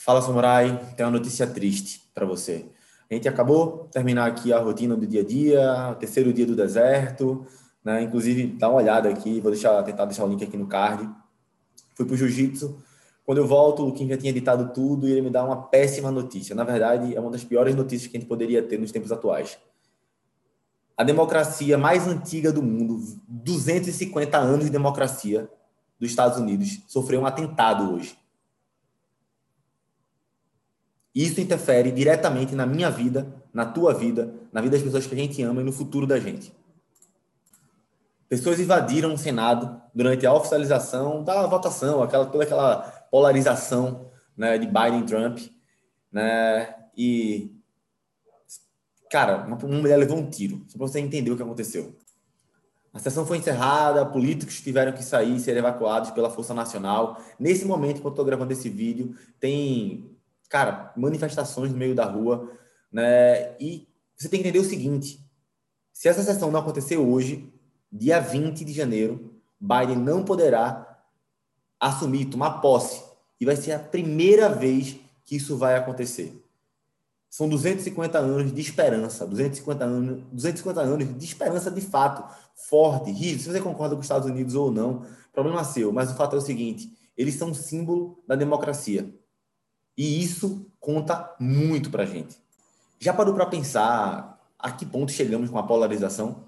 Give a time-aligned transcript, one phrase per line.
[0.00, 0.94] Fala, Samurai.
[0.96, 2.66] Tem uma notícia triste para você.
[3.10, 6.54] A gente acabou de terminar aqui a rotina do dia a dia, terceiro dia do
[6.54, 7.44] deserto,
[7.84, 8.02] né?
[8.02, 11.10] Inclusive, dá uma olhada aqui, vou deixar, tentar deixar o link aqui no card.
[11.96, 12.80] Fui para o jiu-jitsu.
[13.26, 16.12] Quando eu volto, o Kim já tinha editado tudo e ele me dá uma péssima
[16.12, 16.54] notícia.
[16.54, 19.58] Na verdade, é uma das piores notícias que a gente poderia ter nos tempos atuais.
[20.96, 25.50] A democracia mais antiga do mundo, 250 anos de democracia
[25.98, 28.16] dos Estados Unidos, sofreu um atentado hoje.
[31.14, 35.18] Isso interfere diretamente na minha vida, na tua vida, na vida das pessoas que a
[35.18, 36.52] gente ama e no futuro da gente.
[38.28, 44.66] Pessoas invadiram o Senado durante a oficialização da votação, aquela, toda aquela polarização né, de
[44.66, 45.38] Biden e Trump.
[46.12, 47.50] Né, e,
[49.10, 51.96] cara, uma, uma mulher levou um tiro, só para você entender o que aconteceu.
[52.92, 57.18] A sessão foi encerrada, políticos tiveram que sair e ser evacuados pela Força Nacional.
[57.38, 60.17] Nesse momento, quando estou gravando esse vídeo, tem
[60.48, 62.50] cara, manifestações no meio da rua,
[62.92, 63.56] né?
[63.60, 65.20] E você tem que entender o seguinte:
[65.92, 67.52] se essa sessão não acontecer hoje,
[67.90, 71.00] dia 20 de janeiro, Biden não poderá
[71.80, 73.02] assumir, tomar posse.
[73.40, 76.42] E vai ser a primeira vez que isso vai acontecer.
[77.30, 82.24] São 250 anos de esperança, 250 anos, 250 anos de esperança de fato,
[82.68, 83.42] forte, rígido.
[83.42, 85.92] Se você concorda com os Estados Unidos ou não, problema seu.
[85.92, 89.14] Mas o fato é o seguinte: eles são símbolo da democracia.
[89.98, 92.38] E isso conta muito para a gente.
[93.00, 96.44] Já parou para pensar a que ponto chegamos com a polarização?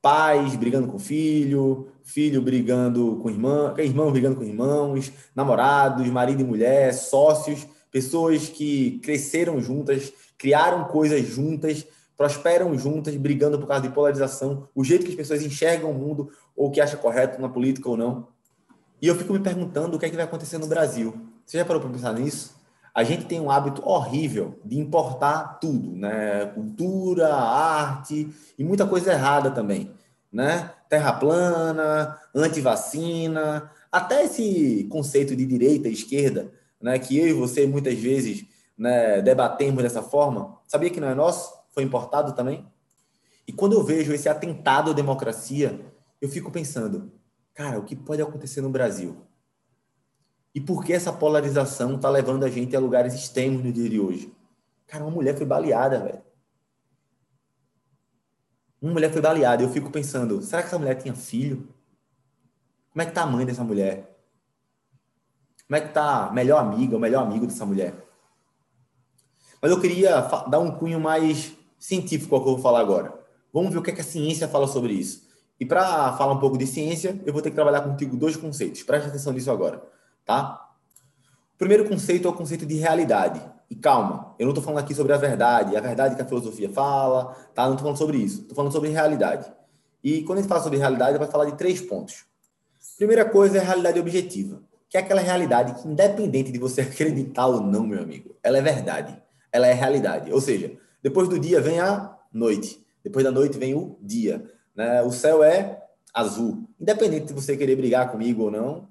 [0.00, 6.44] Pais brigando com filho, filho brigando com irmã, irmão brigando com irmãos, namorados, marido e
[6.44, 13.90] mulher, sócios, pessoas que cresceram juntas, criaram coisas juntas, prosperam juntas, brigando por causa de
[13.90, 17.48] polarização, o jeito que as pessoas enxergam o mundo ou o que acha correto na
[17.48, 18.28] política ou não.
[19.02, 21.27] E eu fico me perguntando o que é que vai acontecer no Brasil.
[21.48, 22.54] Você já parou para pensar nisso?
[22.94, 26.44] A gente tem um hábito horrível de importar tudo, né?
[26.44, 29.90] Cultura, arte e muita coisa errada também,
[30.30, 30.70] né?
[30.90, 36.98] Terra plana, antivacina, até esse conceito de direita e esquerda, né?
[36.98, 38.44] Que eu e você muitas vezes
[38.76, 40.58] né, debatemos dessa forma.
[40.66, 41.50] Sabia que não é nosso?
[41.70, 42.66] Foi importado também?
[43.46, 45.80] E quando eu vejo esse atentado à democracia,
[46.20, 47.10] eu fico pensando,
[47.54, 49.26] cara, o que pode acontecer no Brasil?
[50.54, 54.00] E por que essa polarização está levando a gente a lugares extremos no dia de
[54.00, 54.32] hoje?
[54.86, 56.22] Cara, uma mulher foi baleada, velho.
[58.80, 59.62] Uma mulher foi baleada.
[59.62, 61.68] Eu fico pensando, será que essa mulher tinha filho?
[62.90, 64.16] Como é que tá a mãe dessa mulher?
[65.66, 67.94] Como é que tá a melhor amiga, o melhor amigo dessa mulher?
[69.60, 73.12] Mas eu queria dar um cunho mais científico ao que eu vou falar agora.
[73.52, 75.28] Vamos ver o que, é que a ciência fala sobre isso.
[75.60, 78.82] E para falar um pouco de ciência, eu vou ter que trabalhar contigo dois conceitos.
[78.82, 79.97] Preste atenção nisso agora
[80.28, 80.68] tá?
[81.54, 83.40] O primeiro conceito é o conceito de realidade.
[83.70, 86.70] E calma, eu não estou falando aqui sobre a verdade, a verdade que a filosofia
[86.70, 87.64] fala, tá?
[87.64, 88.42] Não estou falando sobre isso.
[88.42, 89.50] Estou falando sobre realidade.
[90.04, 92.26] E quando a gente fala sobre realidade, vai falar de três pontos.
[92.98, 97.46] Primeira coisa é a realidade objetiva, que é aquela realidade que, independente de você acreditar
[97.46, 99.20] ou não, meu amigo, ela é verdade.
[99.50, 100.30] Ela é realidade.
[100.30, 100.72] Ou seja,
[101.02, 102.84] depois do dia vem a noite.
[103.02, 104.44] Depois da noite vem o dia.
[104.76, 105.02] Né?
[105.02, 106.68] O céu é azul.
[106.78, 108.88] Independente de você querer brigar comigo ou não,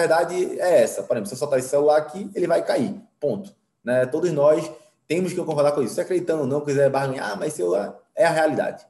[0.00, 1.02] verdade é essa.
[1.02, 2.94] Por exemplo, se eu soltar esse celular aqui, ele vai cair.
[3.20, 3.54] Ponto.
[3.84, 4.06] Né?
[4.06, 4.70] Todos nós
[5.06, 5.94] temos que concordar com isso.
[5.94, 8.84] Se acreditando ou não, quiser barganhar, ah, mas celular é a realidade.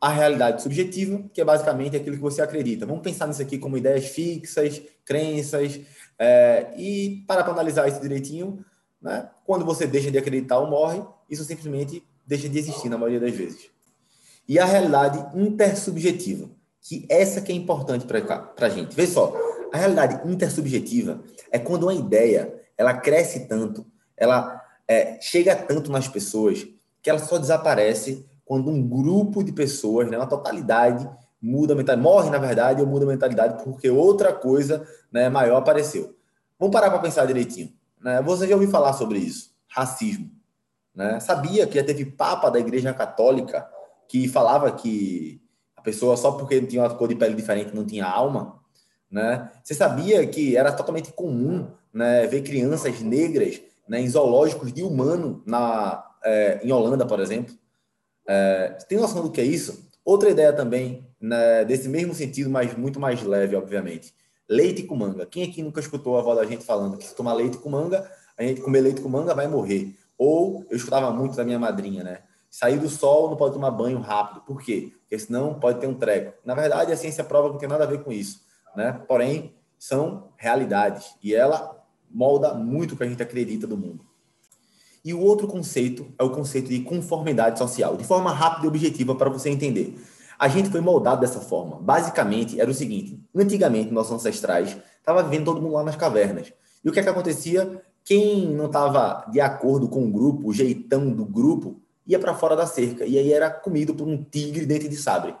[0.00, 2.84] A realidade subjetiva, que é basicamente aquilo que você acredita.
[2.84, 5.80] Vamos pensar nisso aqui como ideias fixas, crenças,
[6.18, 8.64] é, e para analisar isso direitinho,
[9.00, 9.30] né?
[9.46, 13.34] quando você deixa de acreditar ou morre, isso simplesmente deixa de existir na maioria das
[13.34, 13.70] vezes.
[14.48, 16.50] E a realidade intersubjetiva,
[16.82, 18.94] que essa que é importante para a gente.
[18.94, 19.34] Vê só,
[19.74, 21.20] a realidade intersubjetiva
[21.50, 23.84] é quando uma ideia ela cresce tanto,
[24.16, 26.64] ela é, chega tanto nas pessoas
[27.02, 31.10] que ela só desaparece quando um grupo de pessoas, né, uma totalidade,
[31.42, 35.56] muda a mentalidade, morre na verdade ou muda a mentalidade porque outra coisa né, maior
[35.56, 36.14] apareceu.
[36.56, 37.72] Vamos parar para pensar direitinho.
[38.00, 38.22] Né?
[38.22, 39.50] Você já ouviu falar sobre isso?
[39.66, 40.30] Racismo.
[40.94, 41.18] Né?
[41.18, 43.68] Sabia que já teve papa da Igreja Católica
[44.08, 45.42] que falava que
[45.76, 48.62] a pessoa só porque tinha uma cor de pele diferente não tinha alma?
[49.14, 49.48] Né?
[49.62, 55.40] Você sabia que era totalmente comum né, ver crianças negras né, em zoológicos de humano
[55.46, 57.54] na, é, em Holanda, por exemplo?
[58.26, 59.88] É, tem noção do que é isso?
[60.04, 64.12] Outra ideia também, né, desse mesmo sentido, mas muito mais leve, obviamente.
[64.48, 65.24] Leite com manga.
[65.24, 68.10] Quem aqui nunca escutou a avó da gente falando que se tomar leite com manga,
[68.36, 69.96] a gente comer leite com manga vai morrer?
[70.18, 72.18] Ou eu escutava muito da minha madrinha, né?
[72.50, 74.40] Sair do sol não pode tomar banho rápido.
[74.40, 74.92] Por quê?
[75.02, 76.34] Porque senão pode ter um treco.
[76.44, 78.42] Na verdade, a ciência prova que não tem nada a ver com isso
[78.76, 79.00] né?
[79.06, 81.14] Porém, são realidades.
[81.22, 84.04] E ela molda muito o que a gente acredita do mundo.
[85.04, 89.14] E o outro conceito é o conceito de conformidade social, de forma rápida e objetiva
[89.14, 89.98] para você entender.
[90.38, 91.76] A gente foi moldado dessa forma.
[91.80, 96.52] Basicamente, era o seguinte: antigamente, nossos ancestrais estavam vivendo todo mundo lá nas cavernas.
[96.82, 97.82] E o que é que acontecia?
[98.04, 102.56] Quem não estava de acordo com o grupo, o jeitão do grupo, ia para fora
[102.56, 103.04] da cerca.
[103.04, 105.34] E aí era comido por um tigre dentro de sabre.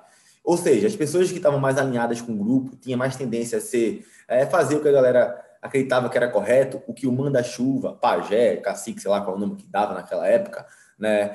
[0.44, 3.60] Ou seja, as pessoas que estavam mais alinhadas com o grupo tinham mais tendência a
[3.60, 7.94] ser é, fazer o que a galera acreditava que era correto, o que o manda-chuva,
[7.94, 10.66] pajé, cacique, sei lá qual é o nome que dava naquela época,
[10.98, 11.34] né?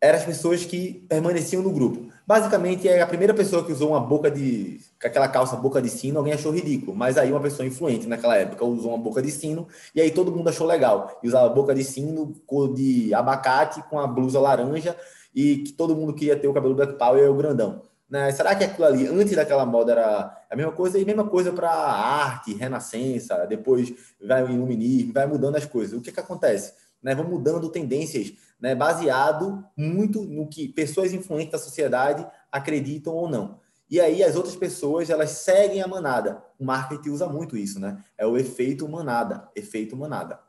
[0.00, 2.12] Eram as pessoas que permaneciam no grupo.
[2.26, 4.80] Basicamente, é a primeira pessoa que usou uma boca de.
[5.02, 6.94] aquela calça boca de sino, alguém achou ridículo.
[6.94, 10.32] Mas aí uma pessoa influente naquela época usou uma boca de sino, e aí todo
[10.32, 11.18] mundo achou legal.
[11.22, 14.96] E usava boca de sino, cor de abacate, com a blusa laranja,
[15.34, 17.82] e que todo mundo queria ter o cabelo Black Power e o grandão.
[18.08, 18.30] Né?
[18.32, 20.98] Será que aquilo ali, antes daquela moda, era a mesma coisa?
[20.98, 23.92] E mesma coisa para arte, renascença, depois
[24.24, 25.98] vai o iluminismo, vai mudando as coisas.
[25.98, 26.74] O que, que acontece?
[27.02, 27.14] Né?
[27.14, 28.74] Vão mudando tendências né?
[28.74, 33.58] baseado muito no que pessoas influentes da sociedade acreditam ou não.
[33.90, 36.42] E aí as outras pessoas, elas seguem a manada.
[36.58, 38.02] O marketing usa muito isso, né?
[38.16, 40.40] É o efeito manada, efeito manada.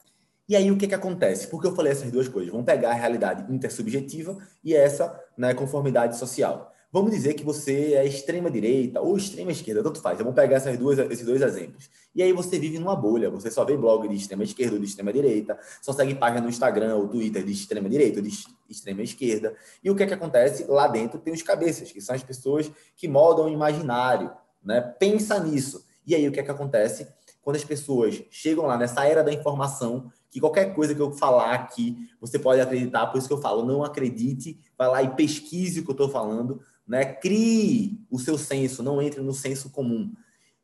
[0.47, 1.47] E aí o que, que acontece?
[1.47, 2.51] Porque eu falei essas duas coisas.
[2.51, 6.71] Vamos pegar a realidade intersubjetiva e essa né, conformidade social.
[6.95, 10.17] Vamos dizer que você é extrema direita ou extrema esquerda, tanto faz.
[10.19, 11.89] Vamos pegar essas duas, esses dois exemplos.
[12.15, 14.85] E aí você vive numa bolha, você só vê blog de extrema esquerda ou de
[14.85, 18.31] extrema direita, só segue página no Instagram ou Twitter de extrema direita ou de
[18.69, 19.53] extrema esquerda.
[19.83, 20.63] E o que é que acontece?
[20.69, 24.31] Lá dentro tem os cabeças, que são as pessoas que moldam o imaginário,
[24.63, 24.79] né?
[24.97, 25.83] Pensa nisso.
[26.07, 27.07] E aí o que é que acontece?
[27.45, 31.53] Quando as pessoas chegam lá nessa era da informação, que qualquer coisa que eu falar
[31.53, 35.79] aqui, você pode acreditar, por isso que eu falo, não acredite, vai lá e pesquise
[35.79, 37.05] o que eu estou falando, né?
[37.05, 40.11] Crie o seu senso, não entre no senso comum.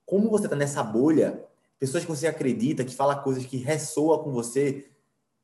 [0.07, 1.45] Como você está nessa bolha,
[1.77, 4.89] pessoas que você acredita, que fala coisas que ressoam com você,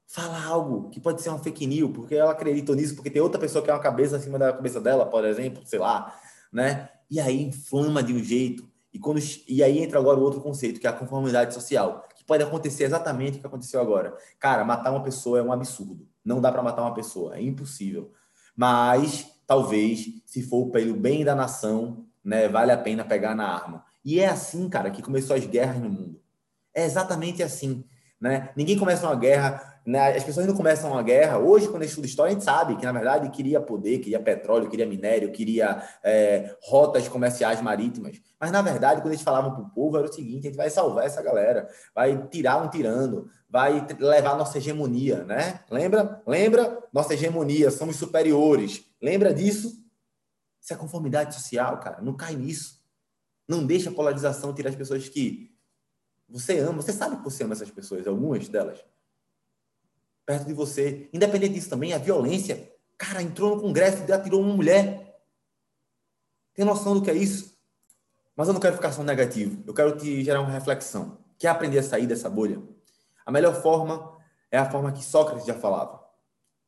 [0.07, 3.39] fala algo que pode ser uma fake news, porque ela acredita nisso, porque tem outra
[3.39, 6.19] pessoa que é uma cabeça acima da cabeça dela, por exemplo, sei lá,
[6.51, 6.89] né?
[7.11, 8.67] E aí inflama de um jeito.
[8.97, 12.23] E, quando, e aí entra agora o outro conceito, que é a conformidade social, que
[12.23, 14.17] pode acontecer exatamente o que aconteceu agora.
[14.39, 16.07] Cara, matar uma pessoa é um absurdo.
[16.25, 18.11] Não dá para matar uma pessoa, é impossível.
[18.55, 23.85] Mas talvez, se for pelo bem da nação, né, vale a pena pegar na arma.
[24.03, 26.19] E é assim, cara, que começou as guerras no mundo.
[26.73, 27.85] É exatamente assim.
[28.19, 28.49] Né?
[28.55, 30.17] Ninguém começa uma guerra, né?
[30.17, 31.37] as pessoas não começam uma guerra.
[31.39, 34.19] Hoje, quando a gente estuda história, a gente sabe que, na verdade, queria poder, queria
[34.19, 38.19] petróleo, queria minério, queria é, rotas comerciais marítimas.
[38.37, 40.69] Mas, na verdade, quando eles falavam para o povo, era o seguinte: a gente vai
[40.69, 45.61] salvar essa galera, vai tirar um tirano, vai levar nossa hegemonia, né?
[45.71, 46.21] Lembra?
[46.27, 46.83] Lembra?
[46.91, 48.83] Nossa hegemonia, somos superiores.
[49.01, 49.81] Lembra disso?
[50.61, 52.01] Isso é conformidade social, cara.
[52.01, 52.77] Não cai nisso.
[53.47, 55.49] Não deixa a polarização tirar as pessoas que
[56.27, 56.81] você ama.
[56.81, 58.83] Você sabe que você ama essas pessoas, algumas delas.
[60.27, 61.09] Perto de você.
[61.13, 62.69] Independente disso também, a violência.
[62.97, 65.17] Cara, entrou no Congresso e atirou uma mulher.
[66.53, 67.57] Tem noção do que é isso?
[68.35, 69.63] Mas eu não quero ficar só negativo.
[69.65, 71.17] Eu quero te gerar uma reflexão.
[71.39, 72.61] Quer aprender a sair dessa bolha?
[73.25, 74.17] A melhor forma
[74.51, 76.03] é a forma que Sócrates já falava: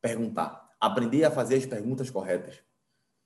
[0.00, 0.70] perguntar.
[0.80, 2.54] Aprender a fazer as perguntas corretas.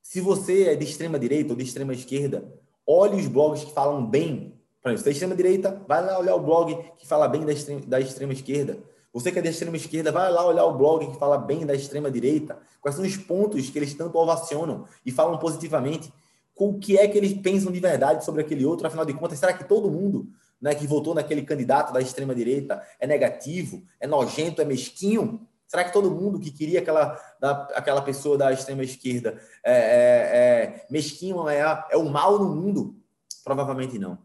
[0.02, 2.52] Se você é de extrema direita ou de extrema esquerda,
[2.84, 4.60] olhe os blogs que falam bem.
[4.84, 7.52] Exemplo, você é de extrema direita, vai lá olhar o blog que fala bem da
[7.52, 8.82] extrema, da extrema esquerda.
[9.14, 11.72] Você que é da extrema esquerda, vai lá olhar o blog que fala bem da
[11.72, 12.58] extrema direita.
[12.80, 16.12] Quais são os pontos que eles tanto ovacionam e falam positivamente?
[16.56, 18.84] O que é que eles pensam de verdade sobre aquele outro?
[18.84, 20.26] Afinal de contas, será que todo mundo
[20.60, 25.46] né, que votou naquele candidato da extrema-direita é negativo, é nojento, é mesquinho?
[25.68, 30.86] Será que todo mundo que queria aquela, da, aquela pessoa da extrema-esquerda é, é, é,
[30.90, 32.96] mesquinho, é, é o mal no mundo?
[33.44, 34.18] Provavelmente não.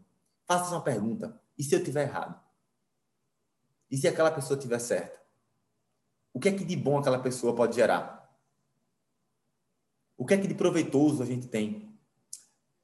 [0.46, 1.40] Faça uma pergunta.
[1.56, 2.49] E se eu tiver errado?
[3.90, 5.20] E se aquela pessoa tiver certa?
[6.32, 8.30] O que é que de bom aquela pessoa pode gerar?
[10.16, 11.98] O que é que de proveitoso a gente tem?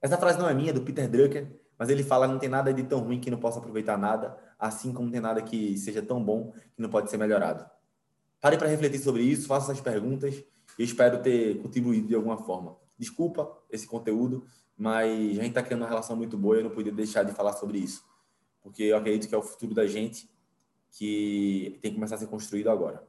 [0.01, 2.73] Essa frase não é minha, é do Peter Drucker mas ele fala não tem nada
[2.73, 6.03] de tão ruim que não possa aproveitar nada, assim como não tem nada que seja
[6.03, 7.69] tão bom que não pode ser melhorado.
[8.41, 10.43] Pare para refletir sobre isso, faça essas perguntas
[10.79, 12.77] e espero ter contribuído de alguma forma.
[12.99, 14.47] Desculpa esse conteúdo,
[14.77, 17.33] mas a gente está criando uma relação muito boa e eu não podia deixar de
[17.33, 18.03] falar sobre isso,
[18.63, 20.31] porque eu acredito que é o futuro da gente
[20.97, 23.07] que tem que começar a ser construído agora.